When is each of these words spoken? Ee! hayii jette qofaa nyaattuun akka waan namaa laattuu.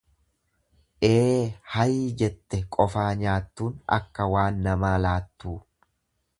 Ee! 1.09 1.19
hayii 1.73 2.07
jette 2.23 2.61
qofaa 2.77 3.05
nyaattuun 3.21 3.79
akka 4.01 4.29
waan 4.35 4.61
namaa 4.69 4.99
laattuu. 5.07 5.55